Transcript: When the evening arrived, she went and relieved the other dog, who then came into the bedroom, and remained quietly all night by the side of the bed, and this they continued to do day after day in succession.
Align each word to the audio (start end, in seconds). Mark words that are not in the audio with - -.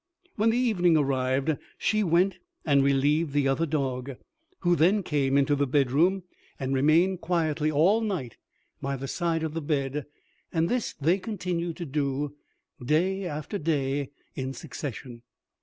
When 0.35 0.49
the 0.49 0.57
evening 0.57 0.97
arrived, 0.97 1.59
she 1.77 2.01
went 2.03 2.39
and 2.65 2.83
relieved 2.83 3.33
the 3.33 3.47
other 3.47 3.67
dog, 3.67 4.15
who 4.61 4.75
then 4.75 5.03
came 5.03 5.37
into 5.37 5.55
the 5.55 5.67
bedroom, 5.67 6.23
and 6.59 6.73
remained 6.73 7.21
quietly 7.21 7.69
all 7.69 8.01
night 8.01 8.37
by 8.81 8.95
the 8.95 9.07
side 9.07 9.43
of 9.43 9.53
the 9.53 9.61
bed, 9.61 10.07
and 10.51 10.69
this 10.69 10.95
they 10.99 11.19
continued 11.19 11.77
to 11.77 11.85
do 11.85 12.35
day 12.83 13.25
after 13.27 13.59
day 13.59 14.09
in 14.35 14.53
succession. 14.53 15.21